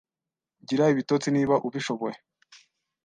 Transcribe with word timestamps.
Gira 0.67 0.85
ibitotsi 0.93 1.27
niba 1.35 1.55
ubishoboye. 1.67 2.17